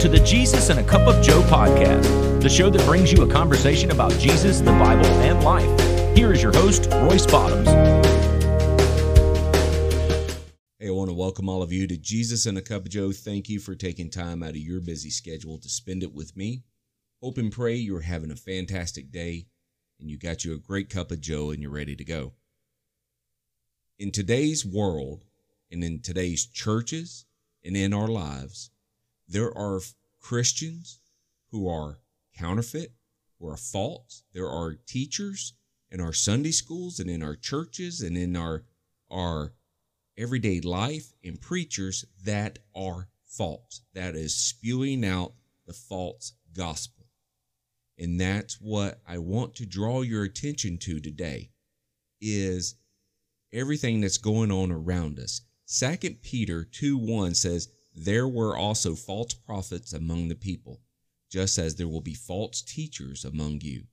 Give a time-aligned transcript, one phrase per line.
[0.00, 3.28] To the Jesus and a Cup of Joe podcast, the show that brings you a
[3.28, 6.14] conversation about Jesus, the Bible, and life.
[6.16, 7.66] Here is your host, Royce Bottoms.
[10.78, 13.10] Hey, I want to welcome all of you to Jesus and a Cup of Joe.
[13.10, 16.62] Thank you for taking time out of your busy schedule to spend it with me.
[17.22, 19.46] Hope and pray you're having a fantastic day
[19.98, 22.34] and you got you a great cup of Joe and you're ready to go.
[23.98, 25.24] In today's world
[25.72, 27.24] and in today's churches
[27.64, 28.70] and in our lives,
[29.28, 29.80] there are
[30.20, 31.00] Christians
[31.50, 31.98] who are
[32.36, 32.92] counterfeit,
[33.38, 34.22] who are false.
[34.32, 35.54] There are teachers
[35.90, 38.64] in our Sunday schools and in our churches and in our
[39.10, 39.52] our
[40.18, 43.82] everyday life and preachers that are false.
[43.94, 45.32] That is spewing out
[45.66, 47.06] the false gospel.
[47.98, 51.50] And that's what I want to draw your attention to today
[52.20, 52.76] is
[53.52, 55.42] everything that's going on around us.
[55.64, 60.82] Second Peter 2 1 says, there were also false prophets among the people,
[61.30, 63.84] just as there will be false teachers among you.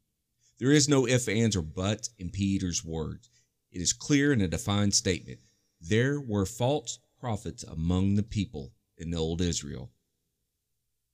[0.60, 3.30] There is no if, ands, or buts in Peter's words.
[3.72, 5.40] It is clear in a defined statement.
[5.80, 9.90] There were false prophets among the people in the old Israel.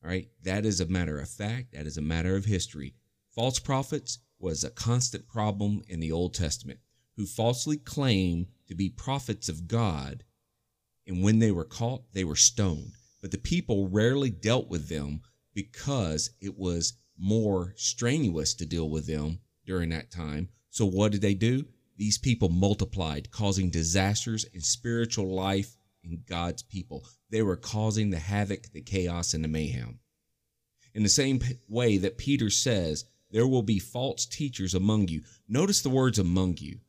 [0.03, 1.73] All right, that is a matter of fact.
[1.73, 2.95] That is a matter of history.
[3.29, 6.79] False prophets was a constant problem in the Old Testament,
[7.15, 10.23] who falsely claimed to be prophets of God
[11.09, 12.91] and when they were caught, they were stoned.
[13.19, 15.21] But the people rarely dealt with them
[15.55, 20.49] because it was more strenuous to deal with them during that time.
[20.69, 21.65] So, what did they do?
[21.97, 27.05] These people multiplied, causing disasters in spiritual life in God's people.
[27.31, 29.99] They were causing the havoc, the chaos, and the mayhem.
[30.93, 35.23] In the same way that Peter says, there will be false teachers among you.
[35.47, 36.79] Notice the words among you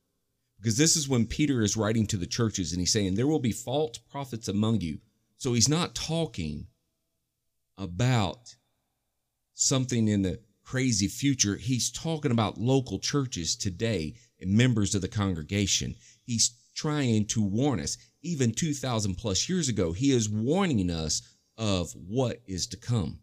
[0.61, 3.39] because this is when Peter is writing to the churches and he's saying, There will
[3.39, 4.99] be false prophets among you.
[5.37, 6.67] So he's not talking
[7.79, 8.55] about
[9.55, 11.55] something in the crazy future.
[11.55, 15.95] He's talking about local churches today and members of the congregation.
[16.23, 17.97] He's trying to warn us.
[18.21, 21.23] Even 2,000 plus years ago, he is warning us
[21.57, 23.19] of what is to come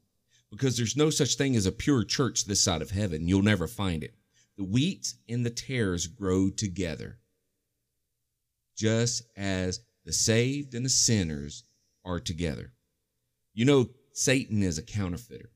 [0.50, 3.28] because there's no such thing as a pure church this side of heaven.
[3.28, 4.14] You'll never find it.
[4.56, 7.20] The wheat and the tares grow together
[8.78, 11.64] just as the saved and the sinners
[12.04, 12.72] are together.
[13.52, 15.50] You know, Satan is a counterfeiter.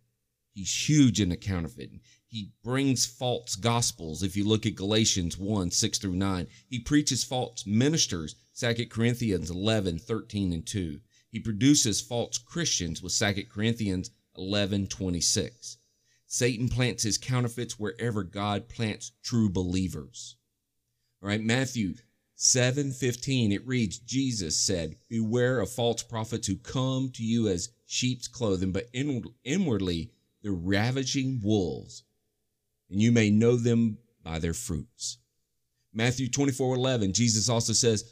[0.53, 2.00] He's huge in the counterfeiting.
[2.27, 4.22] He brings false gospels.
[4.22, 9.50] If you look at Galatians 1 6 through 9, he preaches false ministers, 2 Corinthians
[9.50, 11.00] 11 13 and 2.
[11.31, 15.78] He produces false Christians with 2 Corinthians 11 26.
[16.27, 20.37] Satan plants his counterfeits wherever God plants true believers.
[21.22, 21.94] All right, Matthew
[22.43, 28.27] 7:15 it reads Jesus said beware of false prophets who come to you as sheep's
[28.27, 28.91] clothing but
[29.45, 30.11] inwardly
[30.43, 32.03] they're ravaging wolves
[32.91, 35.19] and you may know them by their fruits.
[35.93, 38.11] Matthew 24:11 Jesus also says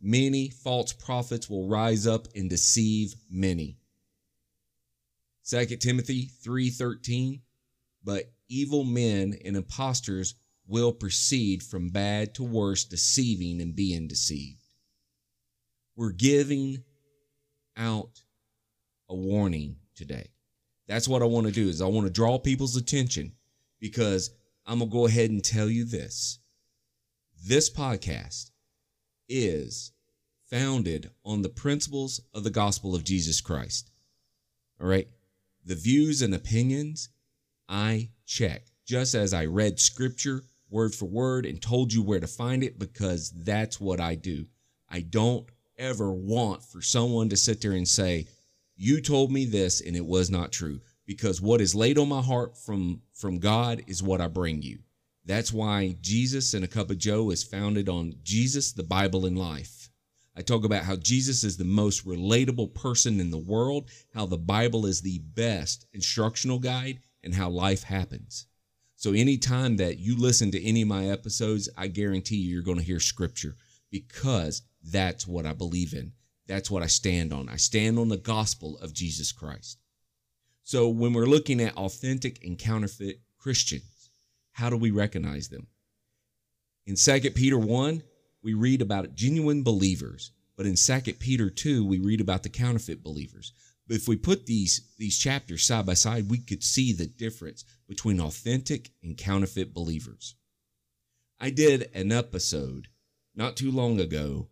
[0.00, 3.78] many false prophets will rise up and deceive many.
[5.44, 7.42] 2 Timothy 3:13
[8.02, 10.34] but evil men and impostors
[10.68, 14.62] will proceed from bad to worse, deceiving and being deceived.
[15.96, 16.84] We're giving
[17.76, 18.20] out
[19.08, 20.28] a warning today.
[20.86, 23.32] That's what I want to do is I want to draw people's attention
[23.80, 24.30] because
[24.66, 26.38] I'm going to go ahead and tell you this.
[27.44, 28.50] This podcast
[29.28, 29.92] is
[30.50, 33.90] founded on the principles of the gospel of Jesus Christ.
[34.80, 35.08] All right.
[35.64, 37.08] The views and opinions
[37.68, 42.26] I check just as I read scripture word for word and told you where to
[42.26, 44.46] find it because that's what I do.
[44.88, 48.26] I don't ever want for someone to sit there and say,
[48.76, 52.20] you told me this and it was not true because what is laid on my
[52.20, 54.78] heart from from God is what I bring you.
[55.24, 59.38] That's why Jesus and a cup of joe is founded on Jesus, the Bible and
[59.38, 59.90] life.
[60.36, 64.38] I talk about how Jesus is the most relatable person in the world, how the
[64.38, 68.46] Bible is the best instructional guide and how life happens.
[68.98, 72.78] So anytime that you listen to any of my episodes, I guarantee you you're going
[72.78, 73.54] to hear scripture
[73.92, 76.14] because that's what I believe in.
[76.48, 77.48] That's what I stand on.
[77.48, 79.78] I stand on the gospel of Jesus Christ.
[80.64, 84.10] So when we're looking at authentic and counterfeit Christians,
[84.50, 85.68] how do we recognize them?
[86.84, 88.02] In 2 Peter 1,
[88.42, 93.04] we read about genuine believers, but in 2 Peter 2, we read about the counterfeit
[93.04, 93.52] believers
[93.86, 97.64] But if we put these these chapters side by side, we could see the difference
[97.88, 100.34] between authentic and counterfeit believers.
[101.40, 102.88] I did an episode
[103.34, 104.48] not too long ago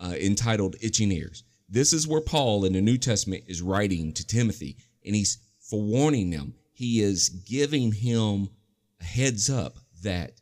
[0.00, 4.26] uh, entitled "Itching Ears." This is where Paul in the New Testament is writing to
[4.26, 6.54] Timothy, and he's forewarning them.
[6.72, 8.48] He is giving him
[9.00, 10.40] a heads up that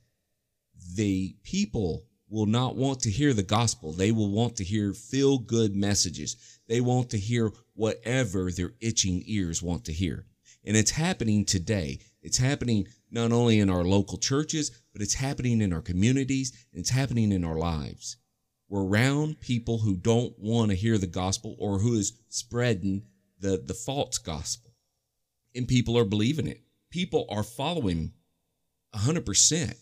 [0.94, 3.92] the people will not want to hear the gospel.
[3.92, 6.36] They will want to hear feel good messages.
[6.66, 10.24] They want to hear whatever their itching ears want to hear.
[10.64, 11.98] And it's happening today.
[12.22, 16.52] It's happening not only in our local churches, but it's happening in our communities.
[16.72, 18.16] It's happening in our lives.
[18.68, 23.02] We're around people who don't want to hear the gospel or who is spreading
[23.40, 24.72] the, the false gospel.
[25.54, 26.62] And people are believing it.
[26.90, 28.12] People are following
[28.94, 29.74] 100%.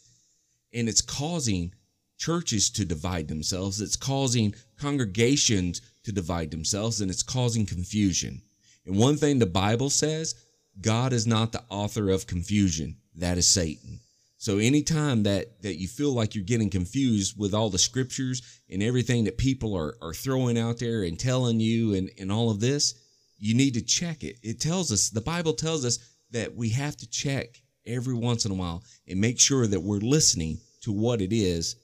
[0.73, 1.75] And it's causing
[2.17, 3.81] churches to divide themselves.
[3.81, 8.43] It's causing congregations to divide themselves and it's causing confusion.
[8.87, 10.35] And one thing the Bible says,
[10.81, 12.97] God is not the author of confusion.
[13.17, 14.01] That is Satan.
[14.39, 18.41] So anytime that, that you feel like you're getting confused with all the scriptures
[18.71, 22.51] and everything that people are, are throwing out there and telling you and, and all
[22.51, 22.95] of this,
[23.39, 24.39] you need to check it.
[24.43, 25.99] It tells us, the Bible tells us
[26.31, 29.99] that we have to check every once in a while and make sure that we're
[29.99, 31.77] listening to what it is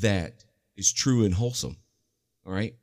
[0.00, 0.44] that
[0.76, 1.76] is true and wholesome.
[2.46, 2.74] All right.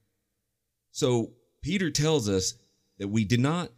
[0.92, 1.32] So
[1.64, 2.54] Peter tells us
[3.00, 3.70] that we did not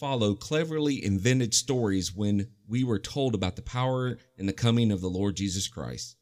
[0.00, 5.02] follow cleverly invented stories when we were told about the power and the coming of
[5.02, 6.16] the Lord Jesus Christ.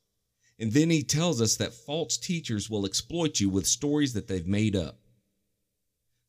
[0.58, 4.48] And then he tells us that false teachers will exploit you with stories that they've
[4.48, 4.98] made up.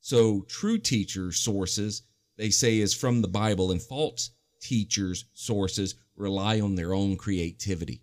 [0.00, 2.02] So true teacher sources,
[2.36, 4.30] they say, is from the Bible, and false
[4.60, 8.02] teachers' sources rely on their own creativity.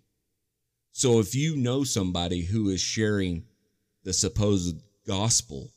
[0.92, 3.44] So if you know somebody who is sharing
[4.04, 5.70] the supposed gospel,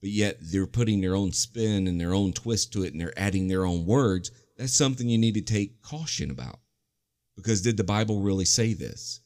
[0.00, 3.18] but yet they're putting their own spin and their own twist to it and they're
[3.18, 6.58] adding their own words, that's something you need to take caution about.
[7.36, 9.20] Because did the Bible really say this?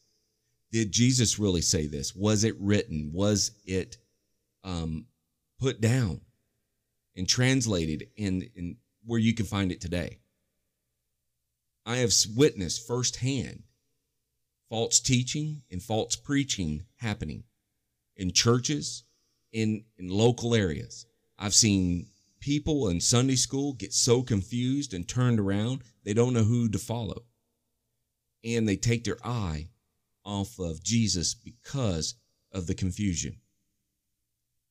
[0.71, 2.15] Did Jesus really say this?
[2.15, 3.11] Was it written?
[3.13, 3.97] Was it
[4.63, 5.05] um,
[5.59, 6.21] put down
[7.15, 10.19] and translated in, in where you can find it today?
[11.85, 13.63] I have witnessed firsthand
[14.69, 17.43] false teaching and false preaching happening
[18.15, 19.03] in churches,
[19.51, 21.05] in, in local areas.
[21.37, 22.07] I've seen
[22.39, 26.79] people in Sunday school get so confused and turned around, they don't know who to
[26.79, 27.23] follow.
[28.43, 29.69] And they take their eye
[30.25, 32.15] off of Jesus because
[32.51, 33.37] of the confusion.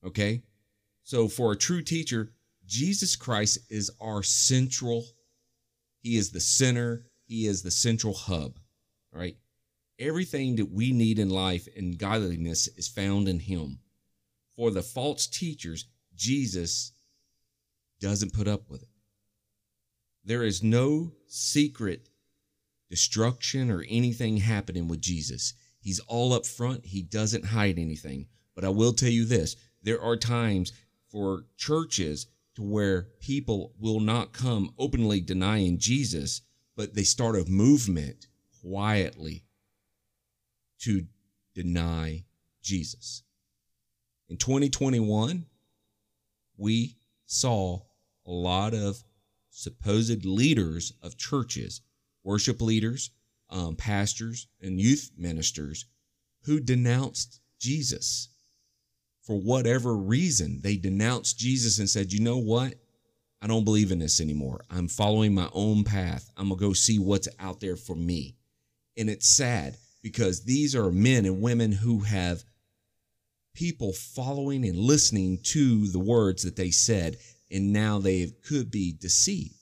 [0.05, 0.43] Okay?
[1.05, 2.33] So, for a true teacher,
[2.67, 5.05] Jesus Christ is our central,
[6.03, 8.59] He is the center, He is the central hub,
[9.13, 9.37] right?
[9.99, 13.81] Everything that we need in life and godliness is found in Him.
[14.61, 16.93] For the false teachers, Jesus
[17.99, 18.91] doesn't put up with it.
[20.23, 22.11] There is no secret
[22.91, 25.55] destruction or anything happening with Jesus.
[25.81, 26.85] He's all up front.
[26.85, 28.27] He doesn't hide anything.
[28.55, 30.75] But I will tell you this there are times
[31.09, 32.27] for churches
[32.57, 36.43] to where people will not come openly denying Jesus,
[36.77, 38.27] but they start a movement
[38.61, 39.43] quietly
[40.81, 41.07] to
[41.55, 42.25] deny
[42.61, 43.23] Jesus.
[44.31, 45.45] In 2021,
[46.57, 46.97] we
[47.27, 47.81] saw
[48.25, 49.03] a lot of
[49.51, 51.81] supposed leaders of churches,
[52.23, 53.11] worship leaders,
[53.51, 55.87] um, pastors, and youth ministers
[56.45, 58.29] who denounced Jesus.
[59.23, 62.75] For whatever reason, they denounced Jesus and said, you know what?
[63.43, 64.61] I don't believe in this anymore.
[64.71, 66.31] I'm following my own path.
[66.37, 68.37] I'm going to go see what's out there for me.
[68.97, 72.45] And it's sad because these are men and women who have
[73.55, 77.17] people following and listening to the words that they said,
[77.51, 79.55] and now they could be deceived.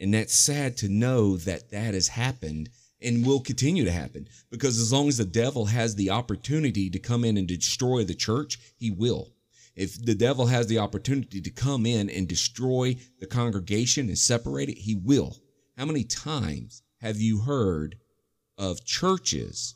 [0.00, 2.70] And that's sad to know that that has happened
[3.02, 6.98] and will continue to happen because as long as the devil has the opportunity to
[6.98, 9.28] come in and destroy the church, he will.
[9.76, 14.68] If the devil has the opportunity to come in and destroy the congregation and separate
[14.68, 15.36] it, he will.
[15.76, 17.96] How many times have you heard
[18.58, 19.74] of churches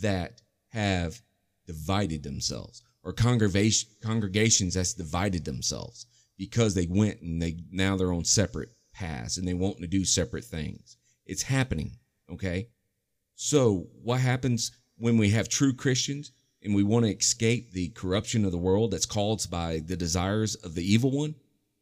[0.00, 0.40] that
[0.70, 1.22] have
[1.66, 6.06] divided themselves or congregation, congregations that's divided themselves
[6.36, 10.04] because they went and they now they're on separate paths and they want to do
[10.04, 10.96] separate things.
[11.26, 11.92] It's happening.
[12.30, 12.68] Okay.
[13.34, 18.44] So what happens when we have true Christians and we want to escape the corruption
[18.44, 21.34] of the world that's caused by the desires of the evil one?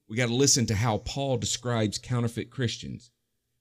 [0.08, 3.10] We got to listen to how Paul describes counterfeit Christians,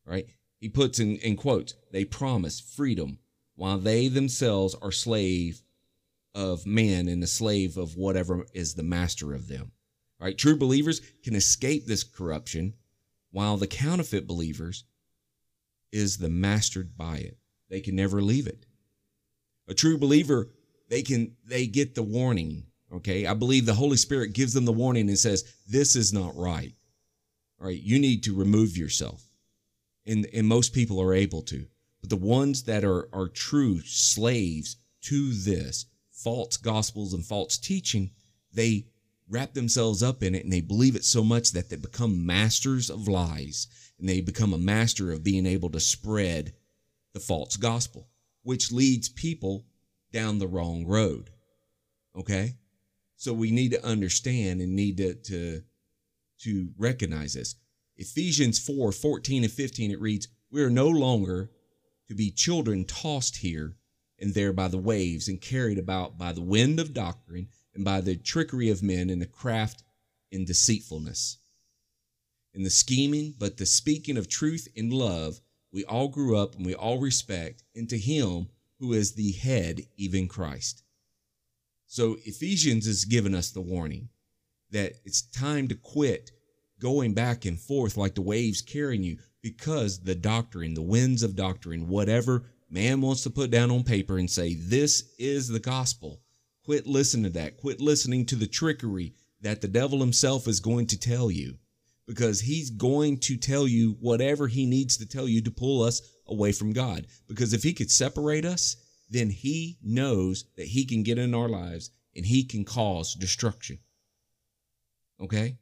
[0.05, 0.25] right?
[0.59, 3.19] He puts in, in quotes, they promise freedom
[3.55, 5.61] while they themselves are slave
[6.33, 9.71] of man and the slave of whatever is the master of them.
[10.19, 10.37] Right?
[10.37, 12.75] True believers can escape this corruption
[13.31, 14.83] while the counterfeit believers
[15.91, 17.37] is the mastered by it.
[17.69, 18.65] They can never leave it.
[19.67, 20.51] A true believer,
[20.89, 22.65] they can they get the warning.
[22.93, 23.25] Okay.
[23.25, 26.73] I believe the Holy Spirit gives them the warning and says, This is not right.
[27.59, 29.23] All right, you need to remove yourself.
[30.05, 31.65] And and most people are able to.
[32.01, 35.85] But the ones that are are true slaves to this
[36.23, 38.11] false gospels and false teaching,
[38.53, 38.85] they
[39.29, 42.89] wrap themselves up in it and they believe it so much that they become masters
[42.89, 46.53] of lies and they become a master of being able to spread
[47.13, 48.07] the false gospel,
[48.43, 49.65] which leads people
[50.11, 51.29] down the wrong road.
[52.15, 52.55] Okay?
[53.15, 55.61] So we need to understand and need to, to,
[56.39, 57.55] to recognize this.
[57.97, 61.51] Ephesians 4 14 and 15, it reads, We are no longer
[62.07, 63.75] to be children tossed here
[64.21, 67.99] and there by the waves and carried about by the wind of doctrine and by
[67.99, 69.83] the trickery of men and the craft
[70.31, 71.37] and deceitfulness.
[72.53, 76.65] In the scheming, but the speaking of truth in love, we all grew up and
[76.65, 78.47] we all respect into Him
[78.79, 80.83] who is the head, even Christ.
[81.87, 84.09] So Ephesians has given us the warning
[84.71, 86.31] that it's time to quit
[86.79, 91.35] going back and forth like the waves carrying you because the doctrine, the winds of
[91.35, 96.21] doctrine, whatever man wants to put down on paper and say, this is the gospel.
[96.63, 97.57] Quit listening to that.
[97.57, 101.57] Quit listening to the trickery that the devil himself is going to tell you
[102.07, 106.01] because he's going to tell you whatever he needs to tell you to pull us
[106.27, 107.07] away from God.
[107.27, 108.75] Because if he could separate us,
[109.09, 113.79] then he knows that he can get in our lives and he can cause destruction.
[115.19, 115.57] Okay?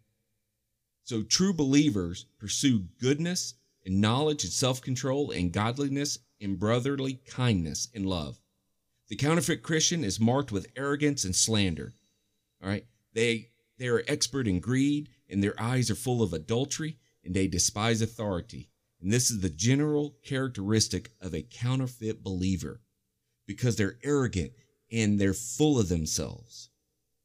[1.04, 7.88] So true believers pursue goodness and knowledge and self control and godliness and brotherly kindness
[7.94, 8.40] and love.
[9.10, 11.96] The counterfeit Christian is marked with arrogance and slander.
[12.62, 12.86] All right?
[13.14, 17.48] They they are expert in greed and their eyes are full of adultery and they
[17.48, 18.70] despise authority.
[19.02, 22.82] And this is the general characteristic of a counterfeit believer
[23.48, 24.52] because they're arrogant
[24.92, 26.70] and they're full of themselves.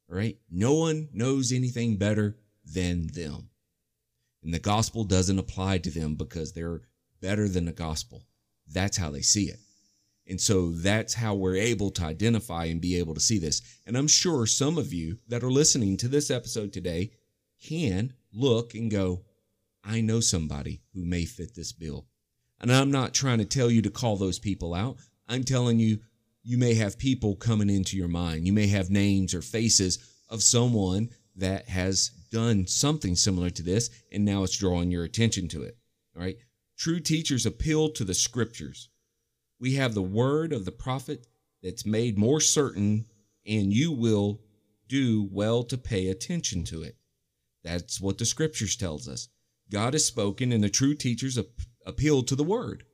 [0.09, 0.39] All right?
[0.51, 3.51] No one knows anything better than them.
[4.43, 6.83] And the gospel doesn't apply to them because they're
[7.21, 8.27] better than the gospel.
[8.73, 9.59] That's how they see it.
[10.27, 13.61] And so that's how we're able to identify and be able to see this.
[13.87, 17.11] And I'm sure some of you that are listening to this episode today
[17.63, 19.23] can look and go,
[19.85, 22.07] I know somebody who may fit this bill.
[22.61, 24.97] And I'm not trying to tell you to call those people out.
[25.29, 25.99] I'm telling you
[26.43, 28.47] you may have people coming into your mind.
[28.47, 29.99] You may have names or faces
[30.31, 35.49] of someone that has done something similar to this, and now it's drawing your attention
[35.49, 35.77] to it.
[36.17, 36.37] All right.
[36.77, 38.89] True teachers appeal to the scriptures.
[39.61, 41.27] We have the word of the prophet
[41.63, 43.07] that's made more certain,
[43.47, 44.41] and you will
[44.89, 46.97] do well to pay attention to it.
[47.63, 49.29] That's what the scriptures tells us.
[49.71, 51.39] God has spoken, and the true teachers
[51.87, 52.85] appeal to the word.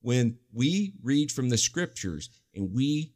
[0.00, 3.12] When we read from the scriptures and we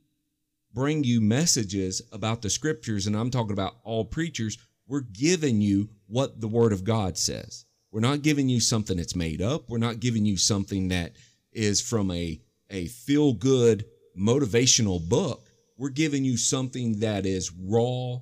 [0.73, 5.89] bring you messages about the scriptures, and I'm talking about all preachers, we're giving you
[6.07, 7.65] what the word of God says.
[7.93, 9.69] We're not giving you something that's made up.
[9.69, 11.13] We're not giving you something that
[11.53, 13.85] is from a, a feel good
[14.19, 15.51] motivational book.
[15.77, 18.21] We're giving you something that is raw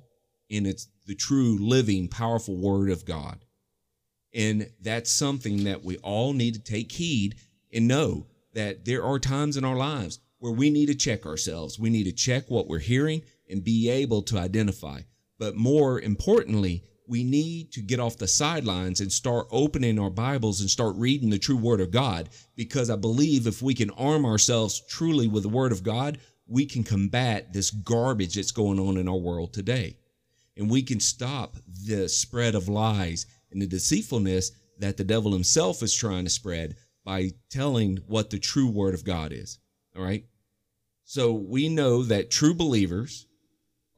[0.51, 3.45] and it's the true, living, powerful word of God.
[4.33, 7.35] And that's something that we all need to take heed
[7.73, 11.79] and know that there are times in our lives where we need to check ourselves.
[11.79, 15.01] We need to check what we're hearing and be able to identify.
[15.39, 20.61] But more importantly, we need to get off the sidelines and start opening our Bibles
[20.61, 22.29] and start reading the true Word of God.
[22.55, 26.65] Because I believe if we can arm ourselves truly with the Word of God, we
[26.65, 29.97] can combat this garbage that's going on in our world today.
[30.55, 35.83] And we can stop the spread of lies and the deceitfulness that the devil himself
[35.83, 39.59] is trying to spread by telling what the true Word of God is.
[39.97, 40.23] All right.
[41.03, 43.27] So we know that true believers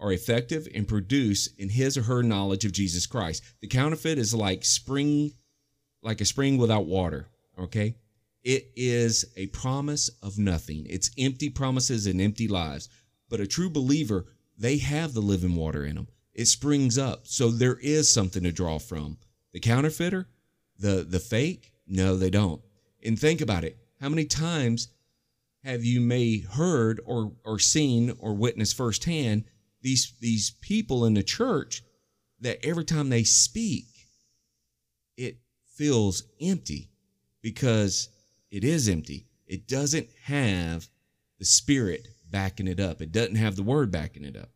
[0.03, 3.41] are effective and produce in his or her knowledge of Jesus Christ.
[3.62, 5.31] The counterfeit is like spring,
[6.01, 7.29] like a spring without water.
[7.57, 7.95] Okay.
[8.43, 10.86] It is a promise of nothing.
[10.89, 12.89] It's empty promises and empty lives.
[13.29, 14.25] But a true believer,
[14.57, 16.10] they have the living water in them.
[16.33, 17.25] It springs up.
[17.25, 19.17] So there is something to draw from.
[19.53, 20.27] The counterfeiter,
[20.77, 22.62] the, the fake, no, they don't.
[23.05, 23.77] And think about it.
[24.01, 24.89] How many times
[25.63, 29.45] have you may heard or or seen or witnessed firsthand
[29.84, 31.84] these these people in the church
[32.40, 33.86] that every time they speak
[35.16, 35.38] it
[35.75, 36.90] feels empty
[37.42, 38.10] because
[38.50, 39.28] it is empty.
[39.46, 40.88] It doesn't have
[41.40, 43.02] the spirit backing it up.
[43.02, 44.50] It doesn't have the word backing it up.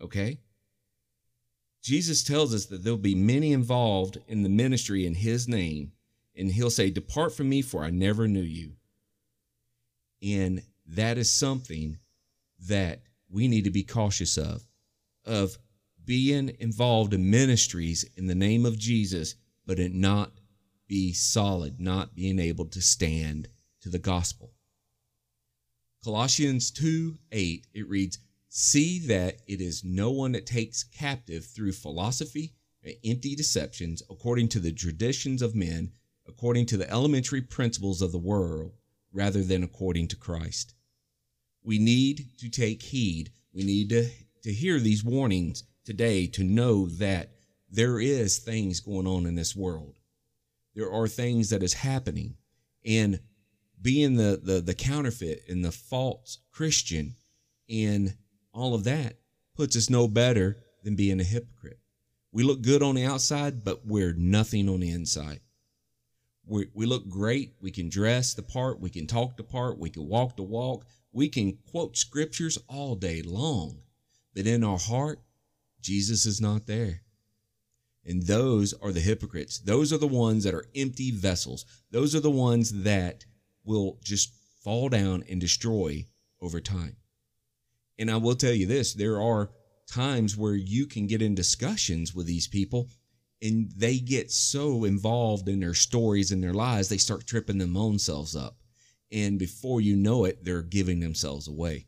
[0.00, 0.38] Okay?
[1.82, 5.92] Jesus tells us that there'll be many involved in the ministry in his name
[6.36, 8.72] and he'll say depart from me for i never knew you.
[10.22, 11.98] And that is something
[12.68, 13.02] that
[13.34, 14.64] we need to be cautious of,
[15.26, 15.58] of
[16.04, 19.34] being involved in ministries in the name of Jesus
[19.66, 20.32] but it not
[20.86, 23.48] be solid, not being able to stand
[23.80, 24.52] to the gospel.
[26.02, 31.72] Colossians 2 8, it reads, See that it is no one that takes captive through
[31.72, 35.90] philosophy and empty deceptions, according to the traditions of men,
[36.28, 38.76] according to the elementary principles of the world,
[39.12, 40.74] rather than according to Christ.
[41.64, 43.32] We need to take heed.
[43.52, 44.08] We need to,
[44.42, 47.30] to hear these warnings today to know that
[47.70, 49.98] there is things going on in this world.
[50.74, 52.36] There are things that is happening.
[52.84, 53.20] And
[53.80, 57.16] being the, the, the counterfeit and the false Christian
[57.68, 58.14] and
[58.52, 59.18] all of that
[59.56, 61.78] puts us no better than being a hypocrite.
[62.32, 65.40] We look good on the outside, but we're nothing on the inside.
[66.46, 67.54] We, we look great.
[67.60, 68.80] We can dress the part.
[68.80, 69.78] We can talk the part.
[69.78, 70.84] We can walk the walk.
[71.14, 73.78] We can quote scriptures all day long.
[74.34, 75.20] But in our heart,
[75.80, 77.02] Jesus is not there.
[78.04, 79.58] And those are the hypocrites.
[79.60, 81.64] Those are the ones that are empty vessels.
[81.90, 83.24] Those are the ones that
[83.64, 86.06] will just fall down and destroy
[86.42, 86.96] over time.
[87.98, 89.52] And I will tell you this there are
[89.86, 92.88] times where you can get in discussions with these people
[93.40, 97.76] and they get so involved in their stories and their lives, they start tripping them
[97.76, 98.56] own selves up.
[99.12, 101.86] And before you know it, they're giving themselves away.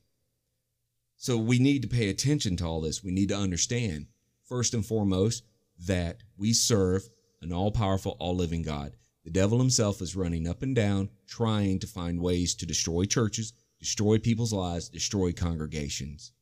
[1.17, 3.03] So we need to pay attention to all this.
[3.03, 4.07] We need to understand,
[4.45, 5.45] first and foremost,
[5.87, 7.09] that we serve
[7.41, 8.93] an all powerful, all living God.
[9.25, 13.53] The devil himself is running up and down trying to find ways to destroy churches,
[13.81, 16.33] destroy people's lives, destroy congregations.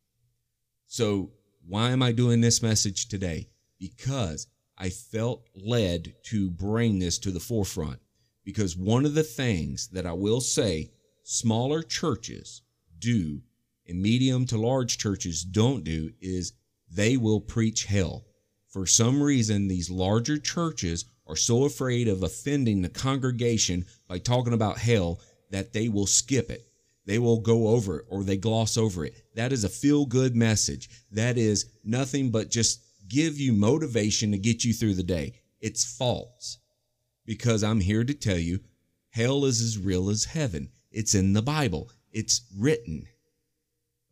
[0.87, 1.33] So,
[1.67, 3.49] why am I doing this message today?
[3.79, 8.01] Because I felt led to bring this to the forefront.
[8.45, 10.91] Because one of the things that I will say
[11.23, 12.63] smaller churches
[12.99, 13.41] do
[13.87, 16.53] and medium to large churches don't do is
[16.91, 18.25] they will preach hell.
[18.69, 24.53] For some reason, these larger churches are so afraid of offending the congregation by talking
[24.53, 26.67] about hell that they will skip it.
[27.07, 29.15] They will go over it or they gloss over it.
[29.35, 30.89] That is a feel good message.
[31.13, 35.35] That is nothing but just give you motivation to get you through the day.
[35.61, 36.59] It's false
[37.25, 38.61] because I'm here to tell you
[39.11, 40.71] hell is as real as heaven.
[40.91, 43.07] It's in the Bible, it's written.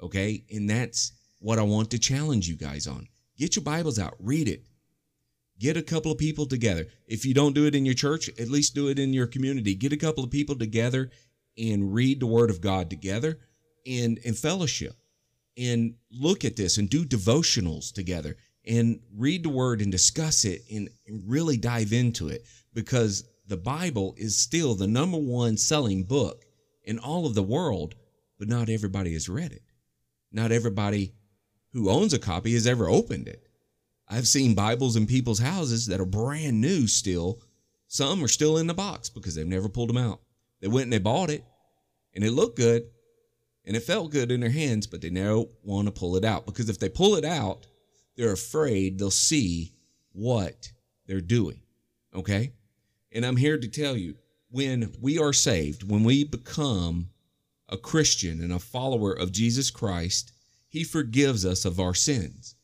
[0.00, 0.44] Okay.
[0.52, 3.06] And that's what I want to challenge you guys on.
[3.38, 4.64] Get your Bibles out, read it,
[5.62, 6.88] Get a couple of people together.
[7.06, 9.76] If you don't do it in your church, at least do it in your community.
[9.76, 11.08] Get a couple of people together
[11.56, 13.38] and read the word of God together
[13.86, 14.96] and, and fellowship
[15.56, 20.62] and look at this and do devotionals together and read the word and discuss it
[20.68, 26.04] and, and really dive into it because the Bible is still the number one selling
[26.04, 26.44] book
[26.84, 27.94] in all of the world,
[28.38, 29.62] but not everybody has read it.
[30.30, 31.12] Not everybody
[31.72, 33.46] who owns a copy has ever opened it.
[34.08, 37.40] I've seen Bibles in people's houses that are brand new still.
[37.88, 40.20] Some are still in the box because they've never pulled them out.
[40.60, 41.44] They went and they bought it
[42.14, 42.84] and it looked good
[43.64, 46.46] and it felt good in their hands, but they never want to pull it out
[46.46, 47.66] because if they pull it out,
[48.16, 49.72] they're afraid they'll see
[50.12, 50.72] what
[51.06, 51.60] they're doing.
[52.14, 52.52] Okay?
[53.14, 54.14] And I'm here to tell you
[54.50, 57.08] when we are saved, when we become
[57.68, 60.32] a Christian and a follower of Jesus Christ,
[60.68, 62.54] He forgives us of our sins.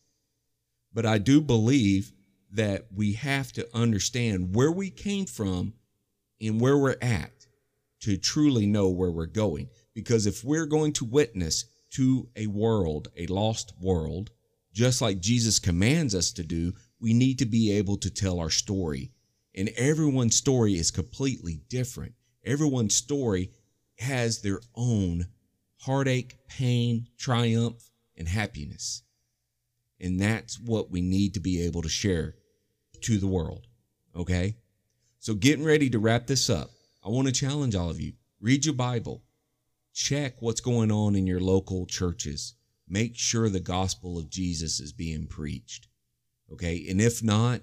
[0.92, 2.12] But I do believe
[2.52, 5.74] that we have to understand where we came from
[6.40, 7.46] and where we're at
[8.00, 9.68] to truly know where we're going.
[9.94, 14.30] Because if we're going to witness to a world, a lost world,
[14.72, 18.50] just like Jesus commands us to do, we need to be able to tell our
[18.50, 19.10] story.
[19.58, 22.14] And everyone's story is completely different.
[22.44, 23.50] Everyone's story
[23.98, 25.26] has their own
[25.80, 29.02] heartache, pain, triumph, and happiness.
[30.00, 32.36] And that's what we need to be able to share
[33.00, 33.66] to the world.
[34.14, 34.54] Okay?
[35.18, 36.70] So, getting ready to wrap this up,
[37.04, 39.24] I want to challenge all of you read your Bible,
[39.92, 42.54] check what's going on in your local churches,
[42.88, 45.88] make sure the gospel of Jesus is being preached.
[46.52, 46.86] Okay?
[46.88, 47.62] And if not,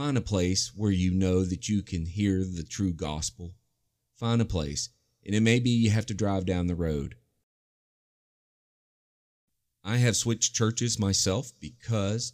[0.00, 3.52] find a place where you know that you can hear the true gospel.
[4.16, 4.88] Find a place.
[5.26, 7.16] And it may be you have to drive down the road.
[9.84, 12.32] I have switched churches myself because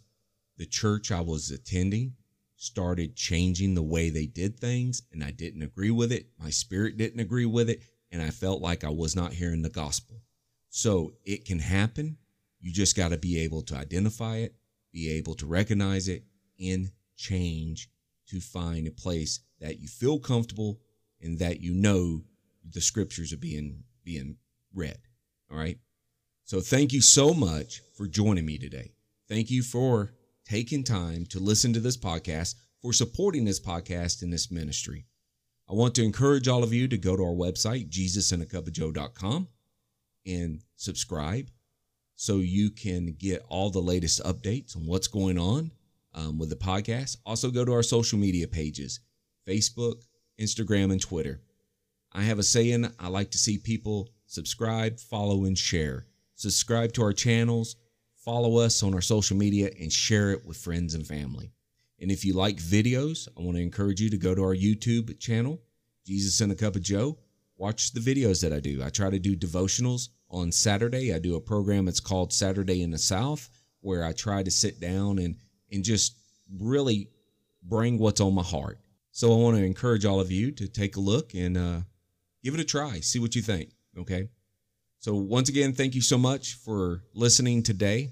[0.55, 2.13] the church I was attending
[2.55, 6.27] started changing the way they did things and I didn't agree with it.
[6.39, 7.81] My spirit didn't agree with it
[8.13, 10.21] and I felt like I was not hearing the gospel.
[10.69, 12.15] So it can happen.
[12.61, 14.55] You just got to be able to identify it,
[14.93, 16.23] be able to recognize it
[16.61, 17.89] and change
[18.27, 20.79] to find a place that you feel comfortable
[21.21, 22.23] and that you know
[22.69, 24.37] the scriptures are being being
[24.73, 24.97] read.
[25.51, 25.77] All right?
[26.45, 28.93] So thank you so much for joining me today.
[29.27, 30.13] Thank you for
[30.45, 32.55] taking time to listen to this podcast.
[32.81, 35.07] for supporting this podcast and this ministry.
[35.67, 39.47] I want to encourage all of you to go to our website, jesusandacupofjoe.com,
[40.27, 41.49] and subscribe
[42.15, 45.71] so you can get all the latest updates on what's going on
[46.13, 47.17] um, with the podcast.
[47.25, 48.99] Also, go to our social media pages
[49.47, 50.01] Facebook,
[50.39, 51.41] Instagram, and Twitter.
[52.11, 56.05] I have a saying I like to see people subscribe, follow, and share.
[56.35, 57.75] Subscribe to our channels,
[58.15, 61.51] follow us on our social media, and share it with friends and family.
[61.99, 65.19] And if you like videos, I want to encourage you to go to our YouTube
[65.19, 65.61] channel,
[66.05, 67.17] Jesus and a Cup of Joe.
[67.57, 68.83] Watch the videos that I do.
[68.83, 71.13] I try to do devotionals on Saturday.
[71.13, 73.49] I do a program that's called Saturday in the South,
[73.81, 75.35] where I try to sit down and
[75.71, 76.15] and just
[76.59, 77.09] really
[77.63, 78.79] bring what's on my heart.
[79.11, 81.79] So I want to encourage all of you to take a look and uh,
[82.43, 82.99] give it a try.
[82.99, 83.71] See what you think.
[83.97, 84.29] Okay.
[84.99, 88.11] So once again, thank you so much for listening today.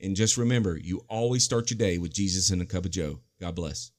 [0.00, 3.20] And just remember, you always start your day with Jesus and a cup of Joe.
[3.40, 3.90] God bless.